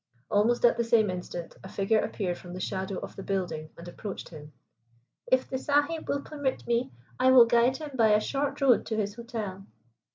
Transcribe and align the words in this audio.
Almost 0.31 0.65
at 0.65 0.77
the 0.77 0.83
same 0.83 1.11
instant 1.11 1.55
a 1.63 1.69
figure 1.69 1.99
appeared 1.99 2.39
from 2.39 2.53
the 2.55 2.59
shadow 2.59 2.97
of 3.01 3.15
the 3.15 3.21
building 3.21 3.69
and 3.77 3.87
approached 3.87 4.29
him. 4.29 4.51
"If 5.27 5.47
the 5.47 5.59
Sahib 5.59 6.09
will 6.09 6.21
permit 6.21 6.65
me, 6.65 6.91
I 7.19 7.29
will 7.29 7.45
guide 7.45 7.77
him 7.77 7.91
by 7.93 8.13
a 8.13 8.19
short 8.19 8.59
road 8.61 8.83
to 8.87 8.97
his 8.97 9.13
hotel." 9.13 9.67